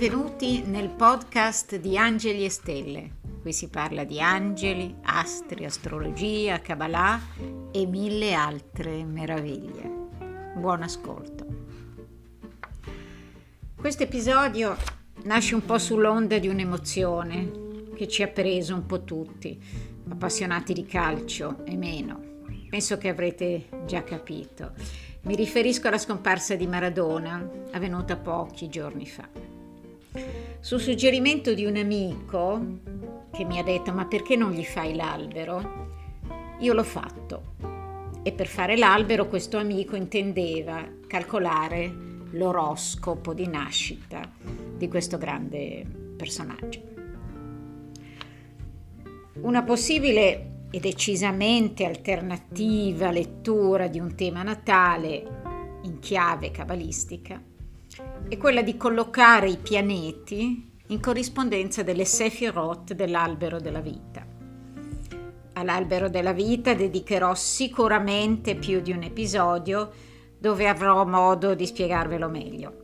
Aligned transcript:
benvenuti 0.00 0.62
nel 0.62 0.88
podcast 0.88 1.76
di 1.76 1.98
Angeli 1.98 2.46
e 2.46 2.48
Stelle. 2.48 3.10
Qui 3.42 3.52
si 3.52 3.68
parla 3.68 4.04
di 4.04 4.18
angeli, 4.18 4.96
astri, 5.02 5.66
astrologia, 5.66 6.58
Kabbalah 6.60 7.20
e 7.70 7.84
mille 7.84 8.32
altre 8.32 9.04
meraviglie. 9.04 10.08
Buon 10.56 10.84
ascolto. 10.84 11.46
Questo 13.76 14.04
episodio 14.04 14.74
nasce 15.24 15.54
un 15.54 15.66
po' 15.66 15.76
sull'onda 15.76 16.38
di 16.38 16.48
un'emozione 16.48 17.90
che 17.94 18.08
ci 18.08 18.22
ha 18.22 18.28
preso 18.28 18.72
un 18.72 18.86
po' 18.86 19.04
tutti, 19.04 19.62
appassionati 20.08 20.72
di 20.72 20.86
calcio 20.86 21.62
e 21.66 21.76
meno. 21.76 22.38
Penso 22.70 22.96
che 22.96 23.10
avrete 23.10 23.68
già 23.84 24.02
capito. 24.02 24.72
Mi 25.24 25.34
riferisco 25.34 25.88
alla 25.88 25.98
scomparsa 25.98 26.54
di 26.54 26.66
Maradona, 26.66 27.46
avvenuta 27.72 28.16
pochi 28.16 28.70
giorni 28.70 29.06
fa. 29.06 29.49
Su 30.62 30.76
suggerimento 30.76 31.54
di 31.54 31.64
un 31.64 31.76
amico 31.76 32.80
che 33.32 33.44
mi 33.44 33.58
ha 33.58 33.62
detto 33.62 33.94
ma 33.94 34.04
perché 34.04 34.36
non 34.36 34.52
gli 34.52 34.62
fai 34.62 34.94
l'albero? 34.94 35.88
Io 36.58 36.74
l'ho 36.74 36.84
fatto 36.84 37.54
e 38.22 38.30
per 38.32 38.46
fare 38.46 38.76
l'albero 38.76 39.26
questo 39.26 39.56
amico 39.56 39.96
intendeva 39.96 40.86
calcolare 41.06 41.90
l'oroscopo 42.32 43.32
di 43.32 43.46
nascita 43.46 44.30
di 44.76 44.86
questo 44.86 45.16
grande 45.16 45.82
personaggio. 46.18 46.80
Una 49.40 49.62
possibile 49.62 50.66
e 50.70 50.78
decisamente 50.78 51.86
alternativa 51.86 53.10
lettura 53.10 53.88
di 53.88 53.98
un 53.98 54.14
tema 54.14 54.42
natale 54.42 55.80
in 55.84 56.00
chiave 56.00 56.50
cabalistica 56.50 57.48
è 58.28 58.36
quella 58.36 58.62
di 58.62 58.76
collocare 58.76 59.48
i 59.48 59.56
pianeti 59.56 60.70
in 60.86 61.00
corrispondenza 61.00 61.82
delle 61.82 62.04
Sefirot 62.04 62.94
dell'albero 62.94 63.60
della 63.60 63.80
vita. 63.80 64.24
All'albero 65.54 66.08
della 66.08 66.32
vita 66.32 66.74
dedicherò 66.74 67.34
sicuramente 67.34 68.54
più 68.54 68.80
di 68.80 68.92
un 68.92 69.02
episodio 69.02 69.90
dove 70.38 70.68
avrò 70.68 71.04
modo 71.04 71.54
di 71.54 71.66
spiegarvelo 71.66 72.28
meglio. 72.28 72.78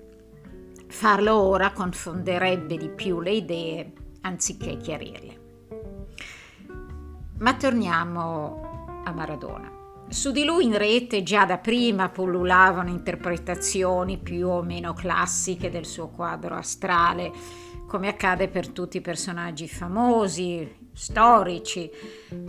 Farlo 0.89 1.34
ora 1.34 1.72
confonderebbe 1.72 2.77
di 2.77 2.88
più 2.88 3.20
le 3.20 3.33
idee 3.33 3.92
anziché 4.22 4.77
chiarirle. 4.77 5.41
Ma 7.38 7.55
torniamo 7.55 9.03
a 9.05 9.12
Maradona. 9.12 9.75
Su 10.09 10.31
di 10.31 10.45
lui 10.45 10.65
in 10.65 10.79
rete 10.79 11.23
già 11.25 11.45
da 11.45 11.59
prima 11.59 12.09
pullulavano 12.09 12.91
interpretazioni 12.91 14.19
più 14.19 14.49
o 14.49 14.62
meno 14.62 14.95
classiche 14.95 15.69
del 15.69 15.85
suo 15.85 16.09
quadro 16.09 16.55
astrale, 16.55 17.33
come 17.89 18.09
accade 18.09 18.49
per 18.49 18.69
tutti 18.69 18.99
i 18.99 19.01
personaggi 19.01 19.69
famosi, 19.69 20.89
storici, 20.93 21.91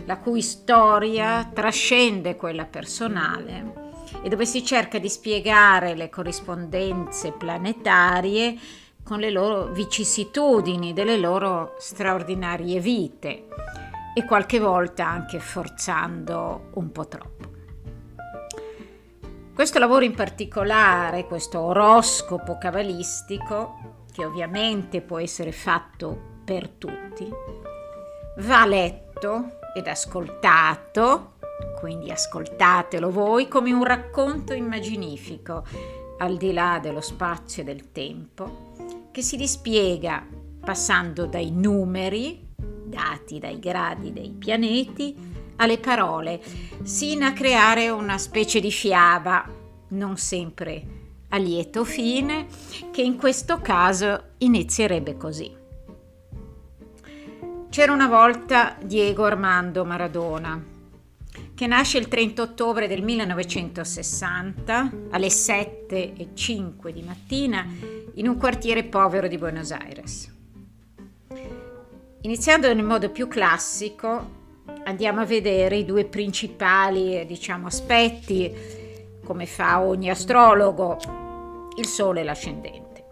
la 0.06 0.18
cui 0.18 0.40
storia 0.40 1.50
trascende 1.52 2.36
quella 2.36 2.64
personale 2.64 3.86
e 4.22 4.28
dove 4.28 4.46
si 4.46 4.64
cerca 4.64 4.98
di 4.98 5.08
spiegare 5.08 5.94
le 5.94 6.08
corrispondenze 6.08 7.32
planetarie 7.32 8.56
con 9.02 9.18
le 9.18 9.30
loro 9.30 9.66
vicissitudini 9.72 10.92
delle 10.92 11.18
loro 11.18 11.74
straordinarie 11.78 12.80
vite 12.80 13.46
e 14.18 14.24
qualche 14.24 14.58
volta 14.58 15.06
anche 15.06 15.38
forzando 15.38 16.70
un 16.74 16.90
po' 16.90 17.06
troppo. 17.06 17.46
Questo 19.54 19.78
lavoro 19.78 20.04
in 20.04 20.14
particolare, 20.14 21.26
questo 21.26 21.60
oroscopo 21.60 22.58
cabalistico, 22.58 24.06
che 24.12 24.24
ovviamente 24.24 25.02
può 25.02 25.20
essere 25.20 25.52
fatto 25.52 26.40
per 26.44 26.68
tutti, 26.68 27.30
va 28.38 28.66
letto 28.66 29.58
ed 29.72 29.86
ascoltato, 29.86 31.34
quindi 31.78 32.10
ascoltatelo 32.10 33.12
voi 33.12 33.46
come 33.46 33.70
un 33.72 33.84
racconto 33.84 34.52
immaginifico 34.52 35.64
al 36.18 36.36
di 36.36 36.52
là 36.52 36.80
dello 36.82 37.00
spazio 37.00 37.62
e 37.62 37.64
del 37.64 37.92
tempo, 37.92 38.72
che 39.12 39.22
si 39.22 39.36
dispiega 39.36 40.26
passando 40.60 41.26
dai 41.26 41.52
numeri 41.52 42.46
dati 42.88 43.38
dai 43.38 43.58
gradi 43.58 44.12
dei 44.12 44.30
pianeti 44.30 45.14
alle 45.56 45.78
parole, 45.78 46.40
sino 46.82 47.26
a 47.26 47.32
creare 47.32 47.90
una 47.90 48.18
specie 48.18 48.60
di 48.60 48.70
fiaba, 48.70 49.48
non 49.88 50.16
sempre 50.16 50.96
a 51.30 51.36
lieto 51.36 51.84
fine, 51.84 52.46
che 52.90 53.02
in 53.02 53.16
questo 53.16 53.60
caso 53.60 54.30
inizierebbe 54.38 55.16
così. 55.16 55.54
C'era 57.68 57.92
una 57.92 58.08
volta 58.08 58.78
Diego 58.82 59.24
Armando 59.24 59.84
Maradona, 59.84 60.76
che 61.54 61.66
nasce 61.66 61.98
il 61.98 62.08
30 62.08 62.42
ottobre 62.42 62.88
del 62.88 63.02
1960 63.02 64.92
alle 65.10 65.26
7.05 65.26 66.88
di 66.90 67.02
mattina 67.02 67.66
in 68.14 68.26
un 68.26 68.36
quartiere 68.36 68.84
povero 68.84 69.28
di 69.28 69.36
Buenos 69.36 69.70
Aires. 69.70 70.37
Iniziando 72.22 72.72
nel 72.74 72.84
modo 72.84 73.10
più 73.10 73.28
classico, 73.28 74.36
andiamo 74.84 75.20
a 75.20 75.24
vedere 75.24 75.76
i 75.76 75.84
due 75.84 76.04
principali 76.04 77.24
diciamo, 77.26 77.68
aspetti, 77.68 78.52
come 79.24 79.46
fa 79.46 79.80
ogni 79.80 80.10
astrologo, 80.10 80.98
il 81.76 81.86
Sole 81.86 82.22
e 82.22 82.24
l'ascendente. 82.24 83.04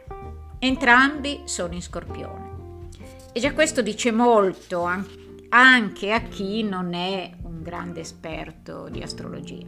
Entrambi 0.59 1.43
sono 1.45 1.75
in 1.75 1.83
Scorpione. 1.83 2.89
E 3.33 3.39
già 3.39 3.53
questo 3.53 3.81
dice 3.81 4.11
molto 4.11 4.89
anche 5.51 6.13
a 6.13 6.23
chi 6.23 6.65
non 6.65 6.93
è 6.93 7.31
un 7.43 7.63
grande 7.63 8.01
esperto 8.01 8.89
di 8.91 9.03
astrologia. 9.03 9.67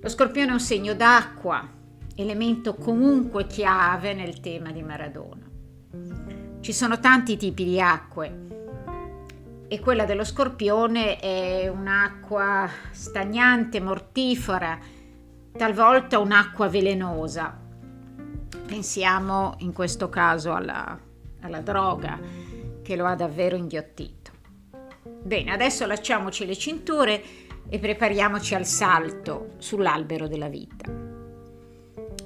Lo 0.00 0.08
Scorpione 0.08 0.48
è 0.48 0.52
un 0.52 0.60
segno 0.60 0.94
d'acqua, 0.94 1.68
elemento 2.16 2.74
comunque 2.74 3.46
chiave 3.46 4.12
nel 4.12 4.40
tema 4.40 4.72
di 4.72 4.82
Maradona. 4.82 5.41
Ci 6.62 6.72
sono 6.72 7.00
tanti 7.00 7.36
tipi 7.36 7.64
di 7.64 7.80
acque 7.80 8.46
e 9.66 9.80
quella 9.80 10.04
dello 10.04 10.22
scorpione 10.22 11.18
è 11.18 11.66
un'acqua 11.66 12.70
stagnante, 12.92 13.80
mortifera, 13.80 14.78
talvolta 15.56 16.20
un'acqua 16.20 16.68
velenosa. 16.68 17.58
Pensiamo 18.64 19.56
in 19.58 19.72
questo 19.72 20.08
caso 20.08 20.54
alla, 20.54 20.96
alla 21.40 21.60
droga 21.62 22.16
che 22.80 22.94
lo 22.94 23.06
ha 23.06 23.16
davvero 23.16 23.56
inghiottito. 23.56 24.30
Bene, 25.20 25.50
adesso 25.50 25.84
lasciamoci 25.84 26.46
le 26.46 26.56
cinture 26.56 27.24
e 27.68 27.78
prepariamoci 27.80 28.54
al 28.54 28.66
salto 28.66 29.54
sull'albero 29.58 30.28
della 30.28 30.48
vita. 30.48 30.84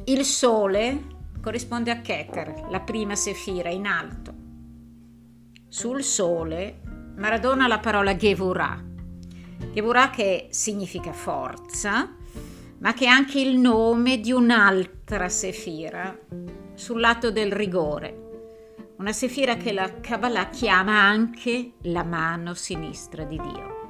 Il 0.05 0.25
sole 0.25 1.15
corrisponde 1.47 1.93
a 1.93 2.01
Keter, 2.01 2.67
la 2.71 2.81
prima 2.81 3.15
sefira 3.15 3.71
in 3.71 3.87
alto. 3.87 4.35
Sul 5.69 6.03
sole 6.03 6.81
Maradona 7.15 7.69
la 7.69 7.79
parola 7.79 8.17
Gevurah. 8.17 8.83
Gevurah 9.73 10.11
che 10.11 10.49
significa 10.51 11.13
forza, 11.13 12.17
ma 12.79 12.93
che 12.95 13.05
è 13.05 13.09
anche 13.09 13.41
il 13.41 13.59
nome 13.59 14.19
di 14.19 14.33
un'altra 14.33 15.29
sefira 15.29 16.19
sul 16.75 16.99
lato 16.99 17.31
del 17.31 17.53
rigore. 17.53 18.95
Una 18.97 19.13
sefira 19.13 19.55
che 19.55 19.71
la 19.73 20.01
Kabbalah 20.01 20.49
chiama 20.49 21.01
anche 21.01 21.75
la 21.83 22.03
mano 22.03 22.55
sinistra 22.55 23.23
di 23.23 23.41
Dio. 23.41 23.87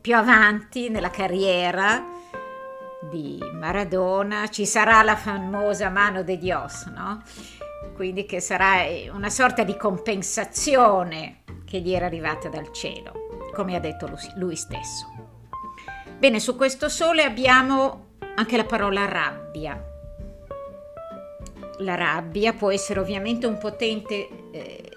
Più 0.00 0.16
avanti 0.16 0.88
nella 0.88 1.10
carriera 1.10 2.11
di 3.10 3.38
Maradona 3.52 4.48
ci 4.48 4.64
sarà 4.64 5.02
la 5.02 5.16
famosa 5.16 5.88
mano 5.88 6.22
de 6.22 6.38
Dios, 6.38 6.84
no? 6.86 7.22
Quindi 7.94 8.24
che 8.26 8.40
sarà 8.40 8.84
una 9.12 9.30
sorta 9.30 9.64
di 9.64 9.76
compensazione 9.76 11.42
che 11.64 11.80
gli 11.80 11.92
era 11.92 12.06
arrivata 12.06 12.48
dal 12.48 12.72
cielo, 12.72 13.28
come 13.52 13.74
ha 13.74 13.80
detto 13.80 14.10
lui 14.36 14.56
stesso. 14.56 15.06
Bene, 16.18 16.38
su 16.38 16.56
questo 16.56 16.88
sole 16.88 17.24
abbiamo 17.24 18.10
anche 18.36 18.56
la 18.56 18.64
parola 18.64 19.06
rabbia. 19.06 19.90
La 21.78 21.94
rabbia 21.96 22.52
può 22.52 22.70
essere 22.70 23.00
ovviamente 23.00 23.46
un 23.46 23.58
potente 23.58 24.28
eh, 24.52 24.90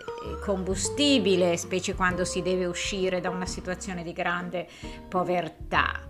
combustibile, 0.44 1.58
specie 1.58 1.96
quando 1.96 2.26
si 2.26 2.42
deve 2.42 2.66
uscire 2.66 3.22
da 3.22 3.30
una 3.30 3.48
situazione 3.48 4.04
di 4.04 4.14
grande 4.14 4.68
povertà 5.10 6.05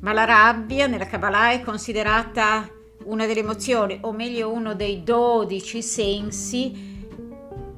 ma 0.00 0.12
la 0.12 0.24
rabbia 0.24 0.86
nella 0.86 1.06
Kabbalah 1.06 1.50
è 1.50 1.62
considerata 1.62 2.68
una 3.04 3.26
delle 3.26 3.40
emozioni, 3.40 3.98
o 4.02 4.12
meglio 4.12 4.50
uno 4.50 4.74
dei 4.74 5.02
dodici 5.02 5.82
sensi, 5.82 7.04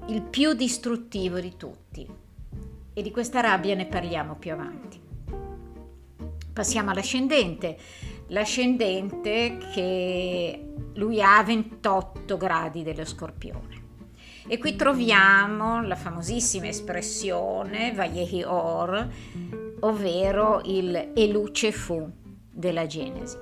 il 0.07 0.23
più 0.23 0.55
distruttivo 0.55 1.39
di 1.39 1.57
tutti. 1.57 2.07
E 2.95 3.03
di 3.03 3.11
questa 3.11 3.41
rabbia 3.41 3.75
ne 3.75 3.87
parliamo 3.87 4.35
più 4.37 4.53
avanti. 4.53 5.01
Passiamo 6.53 6.91
all'ascendente. 6.91 7.77
l'ascendente 8.31 9.59
che 9.73 10.73
lui 10.95 11.23
ha 11.23 11.43
28 11.43 12.37
gradi 12.37 12.83
dello 12.83 13.05
scorpione. 13.05 13.77
E 14.47 14.59
qui 14.59 14.77
troviamo 14.77 15.83
la 15.83 15.95
famosissima 15.95 16.67
espressione 16.69 17.93
Vayehi 17.93 18.43
Or, 18.43 19.09
ovvero 19.81 20.61
il 20.65 21.13
Eluce 21.15 21.73
fu 21.73 22.11
della 22.51 22.87
Genesi. 22.87 23.39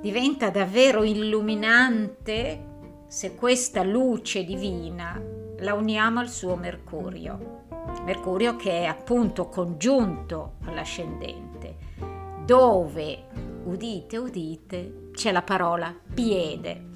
Diventa 0.00 0.50
davvero 0.50 1.02
illuminante 1.02 2.66
se 3.08 3.34
questa 3.34 3.82
luce 3.82 4.44
divina 4.44 5.20
la 5.58 5.74
uniamo 5.74 6.20
al 6.20 6.28
suo 6.28 6.56
Mercurio. 6.56 7.56
Mercurio 8.04 8.56
che 8.56 8.80
è 8.80 8.84
appunto 8.84 9.48
congiunto 9.48 10.54
all'ascendente, 10.64 11.76
dove, 12.44 13.24
udite, 13.64 14.16
udite, 14.16 15.10
c'è 15.12 15.32
la 15.32 15.42
parola 15.42 15.94
piede 16.14 16.88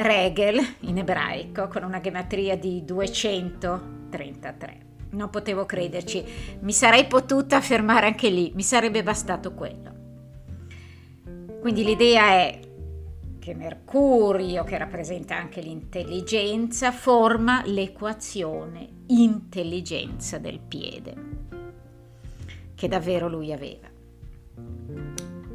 Regel 0.00 0.58
in 0.80 0.96
ebraico 0.96 1.68
con 1.68 1.82
una 1.82 2.00
gematria 2.00 2.56
di 2.56 2.82
233. 2.86 4.89
Non 5.10 5.30
potevo 5.30 5.66
crederci, 5.66 6.24
mi 6.60 6.72
sarei 6.72 7.06
potuta 7.06 7.60
fermare 7.60 8.06
anche 8.06 8.30
lì, 8.30 8.52
mi 8.54 8.62
sarebbe 8.62 9.02
bastato 9.02 9.52
quello. 9.54 9.98
Quindi 11.60 11.84
l'idea 11.84 12.26
è 12.28 12.60
che 13.38 13.54
Mercurio, 13.54 14.64
che 14.64 14.78
rappresenta 14.78 15.34
anche 15.34 15.60
l'intelligenza, 15.60 16.92
forma 16.92 17.62
l'equazione 17.64 18.88
intelligenza 19.06 20.38
del 20.38 20.60
piede, 20.60 21.14
che 22.74 22.88
davvero 22.88 23.28
lui 23.28 23.52
aveva. 23.52 23.88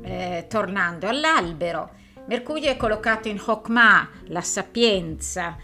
Eh, 0.01 0.45
tornando 0.49 1.07
all'albero, 1.07 1.91
Mercurio 2.27 2.71
è 2.71 2.77
collocato 2.77 3.27
in 3.27 3.41
Hokmah, 3.43 4.09
la 4.25 4.41
sapienza, 4.41 5.57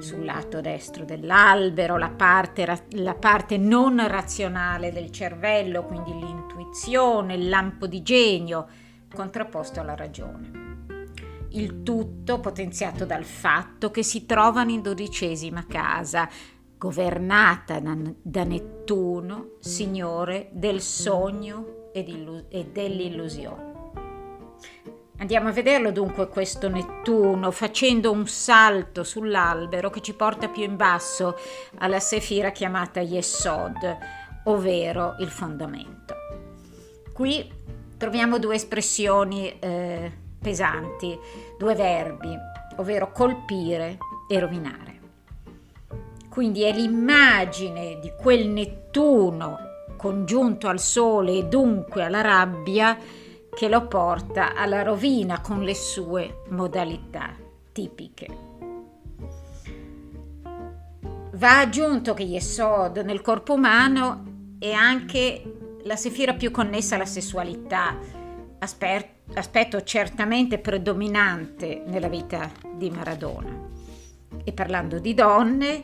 sul 0.00 0.24
lato 0.24 0.60
destro 0.60 1.04
dell'albero, 1.04 1.96
la 1.96 2.10
parte, 2.10 2.66
la 2.90 3.14
parte, 3.14 3.56
non 3.56 4.06
razionale 4.06 4.92
del 4.92 5.10
cervello, 5.10 5.84
quindi 5.84 6.12
l'intuizione, 6.12 7.34
il 7.34 7.48
lampo 7.48 7.86
di 7.86 8.02
genio, 8.02 8.66
contrapposto 9.12 9.80
alla 9.80 9.94
ragione. 9.94 10.68
Il 11.50 11.82
tutto 11.82 12.40
potenziato 12.40 13.04
dal 13.04 13.24
fatto 13.24 13.90
che 13.90 14.02
si 14.02 14.24
trovano 14.24 14.70
in 14.70 14.82
dodicesima 14.82 15.66
casa, 15.66 16.28
governata 16.78 17.80
da, 17.80 17.96
da 18.22 18.44
Nettuno, 18.44 19.56
signore 19.58 20.48
del 20.52 20.80
sogno 20.80 21.90
e 21.92 22.70
dell'illusione. 22.72 23.68
Andiamo 25.20 25.50
a 25.50 25.52
vederlo 25.52 25.92
dunque 25.92 26.28
questo 26.28 26.70
Nettuno 26.70 27.50
facendo 27.50 28.10
un 28.10 28.26
salto 28.26 29.04
sull'albero 29.04 29.90
che 29.90 30.00
ci 30.00 30.14
porta 30.14 30.48
più 30.48 30.62
in 30.62 30.76
basso 30.76 31.36
alla 31.76 32.00
sefira 32.00 32.52
chiamata 32.52 33.00
Yesod, 33.00 33.98
ovvero 34.44 35.16
il 35.18 35.28
fondamento. 35.28 36.14
Qui 37.12 37.52
troviamo 37.98 38.38
due 38.38 38.54
espressioni 38.54 39.58
eh, 39.58 40.10
pesanti, 40.40 41.18
due 41.58 41.74
verbi, 41.74 42.34
ovvero 42.76 43.12
colpire 43.12 43.98
e 44.26 44.38
rovinare. 44.38 45.00
Quindi 46.30 46.62
è 46.62 46.72
l'immagine 46.72 47.98
di 48.00 48.10
quel 48.18 48.48
Nettuno 48.48 49.58
congiunto 49.98 50.66
al 50.68 50.80
Sole 50.80 51.32
e 51.32 51.44
dunque 51.44 52.04
alla 52.04 52.22
rabbia 52.22 52.96
che 53.54 53.68
lo 53.68 53.86
porta 53.86 54.54
alla 54.54 54.82
rovina 54.82 55.40
con 55.40 55.62
le 55.62 55.74
sue 55.74 56.42
modalità 56.48 57.34
tipiche. 57.72 58.48
Va 61.32 61.58
aggiunto 61.60 62.14
che 62.14 62.22
Yesod 62.22 62.98
nel 62.98 63.22
corpo 63.22 63.54
umano 63.54 64.56
è 64.58 64.72
anche 64.72 65.78
la 65.84 65.96
sefira 65.96 66.34
più 66.34 66.50
connessa 66.50 66.96
alla 66.96 67.06
sessualità, 67.06 67.96
aspetto 68.58 69.82
certamente 69.82 70.58
predominante 70.58 71.82
nella 71.86 72.08
vita 72.08 72.50
di 72.74 72.90
Maradona. 72.90 73.68
E 74.44 74.52
parlando 74.52 74.98
di 74.98 75.14
donne, 75.14 75.82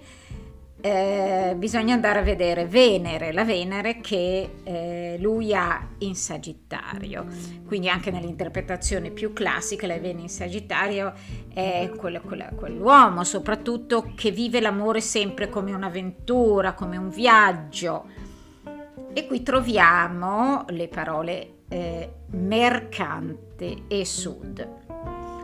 eh, 0.81 1.55
bisogna 1.57 1.95
andare 1.95 2.19
a 2.19 2.23
vedere 2.23 2.67
Venere, 2.67 3.33
la 3.33 3.45
Venere 3.45 4.01
che 4.01 4.57
eh, 4.63 5.17
lui 5.19 5.55
ha 5.55 5.89
in 5.99 6.15
Sagittario. 6.15 7.27
Quindi 7.67 7.89
anche 7.89 8.11
nell'interpretazione 8.11 9.11
più 9.11 9.33
classica 9.33 9.87
la 9.87 9.95
Venere 9.95 10.21
in 10.21 10.29
Sagittario 10.29 11.13
è 11.53 11.91
quella, 11.97 12.21
quella, 12.21 12.51
quell'uomo 12.55 13.25
soprattutto 13.25 14.13
che 14.15 14.31
vive 14.31 14.61
l'amore 14.61 15.01
sempre 15.01 15.49
come 15.49 15.73
un'avventura, 15.73 16.75
come 16.75 16.97
un 16.97 17.09
viaggio. 17.09 18.07
E 19.13 19.27
qui 19.27 19.43
troviamo 19.43 20.67
le 20.69 20.89
parole 20.89 21.55
eh, 21.69 22.13
mercante 22.33 23.85
e 23.89 24.05
sud. 24.05 24.69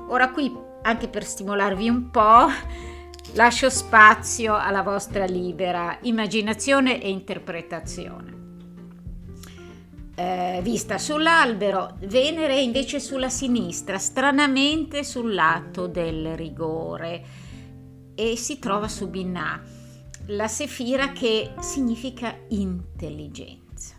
Ora 0.09 0.31
qui, 0.31 0.55
anche 0.83 1.09
per 1.09 1.25
stimolarvi 1.25 1.89
un 1.89 2.11
po', 2.11 2.49
Lascio 3.35 3.71
spazio 3.71 4.55
alla 4.55 4.83
vostra 4.83 5.25
libera 5.25 5.97
immaginazione 6.03 7.01
e 7.01 7.09
interpretazione. 7.09 8.41
Eh, 10.15 10.61
vista 10.63 10.99
sull'albero, 10.99 11.97
Venere 12.01 12.61
invece 12.61 13.01
sulla 13.01 13.31
sinistra, 13.31 13.97
stranamente 13.97 15.03
sul 15.03 15.33
lato 15.33 15.87
del 15.87 16.37
rigore 16.37 17.25
e 18.15 18.37
si 18.37 18.59
trova 18.59 18.89
su 18.89 19.09
Binah, 19.09 19.63
la 20.27 20.49
sefira 20.49 21.13
che 21.13 21.55
significa 21.61 22.37
intelligenza. 22.49 23.95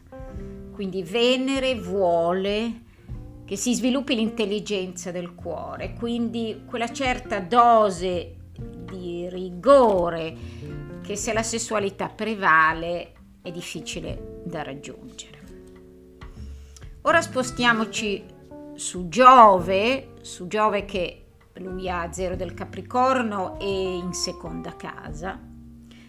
Quindi 0.73 1.01
Venere 1.01 1.73
vuole 1.79 2.81
che 3.45 3.55
si 3.55 3.73
sviluppi 3.73 4.13
l'intelligenza 4.13 5.09
del 5.09 5.33
cuore, 5.33 5.93
quindi 5.93 6.63
quella 6.67 6.91
certa 6.91 7.39
dose 7.39 8.35
di 8.97 9.27
rigore 9.29 10.35
che 11.01 11.15
se 11.15 11.33
la 11.33 11.43
sessualità 11.43 12.07
prevale 12.07 13.13
è 13.41 13.51
difficile 13.51 14.41
da 14.45 14.63
raggiungere. 14.63 15.41
Ora 17.01 17.21
spostiamoci 17.21 18.23
su 18.75 19.09
Giove, 19.09 20.13
su 20.21 20.47
Giove 20.47 20.85
che 20.85 21.25
lui 21.55 21.89
ha 21.89 22.11
zero 22.11 22.35
del 22.35 22.53
Capricorno 22.53 23.59
e 23.59 23.95
in 23.95 24.13
seconda 24.13 24.75
casa. 24.75 25.39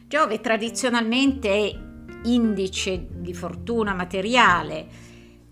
Giove 0.07 0.41
tradizionalmente 0.41 1.49
è 1.50 1.79
indice 2.25 3.07
di 3.11 3.35
fortuna 3.35 3.93
materiale, 3.93 4.87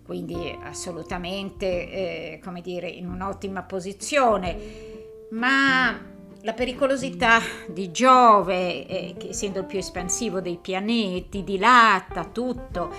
quindi 0.04 0.56
assolutamente, 0.62 1.66
eh, 1.66 2.40
come 2.42 2.60
dire, 2.60 2.88
in 2.88 3.08
un'ottima 3.08 3.62
posizione, 3.64 4.56
ma 5.30 6.11
la 6.42 6.54
pericolosità 6.54 7.40
di 7.68 7.92
Giove, 7.92 8.86
eh, 8.86 9.14
che 9.16 9.28
essendo 9.28 9.60
il 9.60 9.66
più 9.66 9.78
espansivo 9.78 10.40
dei 10.40 10.56
pianeti, 10.56 11.44
dilata 11.44 12.24
tutto, 12.24 12.90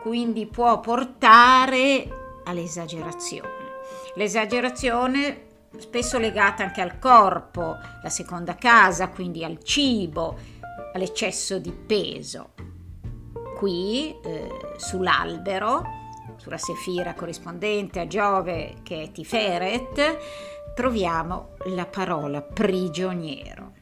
quindi 0.00 0.46
può 0.46 0.78
portare 0.80 2.40
all'esagerazione. 2.44 3.48
L'esagerazione 4.14 5.46
spesso 5.78 6.18
legata 6.18 6.62
anche 6.62 6.80
al 6.80 6.98
corpo, 6.98 7.76
la 8.02 8.08
seconda 8.08 8.54
casa, 8.54 9.08
quindi 9.08 9.44
al 9.44 9.62
cibo, 9.62 10.36
all'eccesso 10.92 11.58
di 11.58 11.72
peso. 11.72 12.50
Qui 13.56 14.14
eh, 14.22 14.48
sull'albero, 14.76 16.00
sulla 16.36 16.58
sefira 16.58 17.14
corrispondente 17.14 18.00
a 18.00 18.06
Giove 18.06 18.76
che 18.82 19.02
è 19.02 19.12
Tiferet, 19.12 20.18
troviamo 20.74 21.50
la 21.66 21.86
parola 21.86 22.40
prigioniero. 22.42 23.72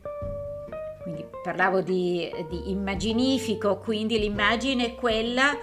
Quindi 1.02 1.24
parlavo 1.42 1.80
di, 1.80 2.30
di 2.48 2.70
immaginifico, 2.70 3.78
quindi 3.78 4.18
l'immagine 4.18 4.86
è 4.86 4.94
quella 4.94 5.56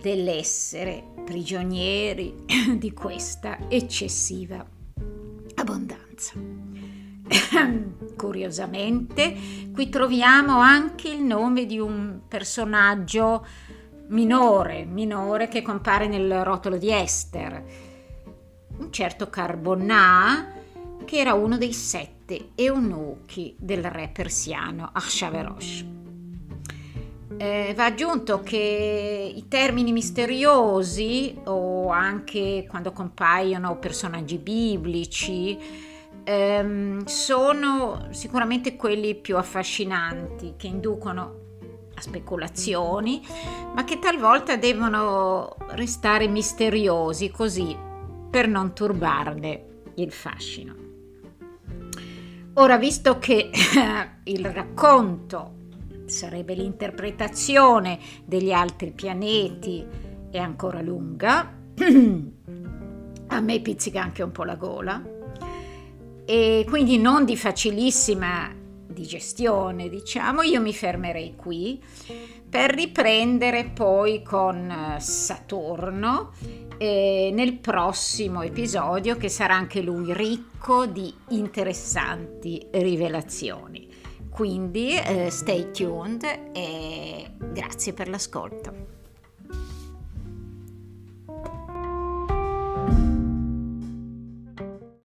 dell'essere 0.00 1.02
prigionieri 1.24 2.44
di 2.76 2.92
questa 2.92 3.58
eccessiva 3.68 4.64
abbondanza. 5.54 6.34
Curiosamente, 8.16 9.34
qui 9.72 9.88
troviamo 9.88 10.58
anche 10.58 11.08
il 11.08 11.22
nome 11.22 11.66
di 11.66 11.78
un 11.78 12.20
personaggio 12.28 13.44
minore, 14.08 14.84
minore 14.84 15.48
che 15.48 15.62
compare 15.62 16.06
nel 16.06 16.44
rotolo 16.44 16.76
di 16.76 16.92
Esther, 16.92 17.64
un 18.78 18.92
certo 18.92 19.28
Carbonà 19.28 20.54
che 21.04 21.18
era 21.18 21.34
uno 21.34 21.56
dei 21.56 21.72
sette 21.72 22.50
eunuchi 22.54 23.54
del 23.58 23.84
re 23.84 24.10
persiano 24.12 24.90
Ahasverosh. 24.92 25.84
Eh, 27.38 27.74
va 27.76 27.84
aggiunto 27.84 28.40
che 28.40 29.32
i 29.34 29.46
termini 29.46 29.92
misteriosi 29.92 31.38
o 31.44 31.88
anche 31.90 32.66
quando 32.68 32.92
compaiono 32.92 33.78
personaggi 33.78 34.38
biblici 34.38 35.58
ehm, 36.24 37.04
sono 37.04 38.08
sicuramente 38.10 38.74
quelli 38.74 39.14
più 39.14 39.36
affascinanti 39.36 40.54
che 40.56 40.66
inducono 40.66 41.44
a 41.94 42.00
speculazioni, 42.00 43.22
ma 43.74 43.84
che 43.84 43.98
talvolta 43.98 44.56
devono 44.56 45.56
restare 45.68 46.28
misteriosi 46.28 47.30
così 47.30 47.85
per 48.30 48.48
non 48.48 48.74
turbarne 48.74 49.64
il 49.96 50.12
fascino. 50.12 50.74
Ora, 52.54 52.78
visto 52.78 53.18
che 53.18 53.50
il 54.24 54.46
racconto 54.46 55.54
sarebbe 56.06 56.54
l'interpretazione 56.54 57.98
degli 58.24 58.52
altri 58.52 58.92
pianeti 58.92 59.84
è 60.30 60.38
ancora 60.38 60.80
lunga, 60.80 61.52
a 63.28 63.40
me 63.40 63.60
pizzica 63.60 64.02
anche 64.02 64.22
un 64.22 64.32
po' 64.32 64.44
la 64.44 64.54
gola, 64.54 65.02
e 66.24 66.64
quindi 66.68 66.98
non 66.98 67.24
di 67.24 67.36
facilissima 67.36 68.50
digestione, 68.96 69.90
diciamo, 69.90 70.40
io 70.40 70.60
mi 70.62 70.72
fermerei 70.72 71.36
qui 71.36 71.82
per 72.48 72.70
riprendere 72.70 73.66
poi 73.66 74.22
con 74.22 74.70
eh, 74.70 75.00
Saturno 75.00 76.32
eh, 76.78 77.30
nel 77.32 77.58
prossimo 77.58 78.40
episodio 78.40 79.16
che 79.16 79.28
sarà 79.28 79.54
anche 79.54 79.82
lui 79.82 80.14
ricco 80.14 80.86
di 80.86 81.12
interessanti 81.28 82.66
rivelazioni. 82.70 83.86
Quindi 84.30 84.94
eh, 84.94 85.30
stay 85.30 85.70
tuned 85.70 86.24
e 86.52 87.30
grazie 87.52 87.92
per 87.92 88.08
l'ascolto. 88.08 88.95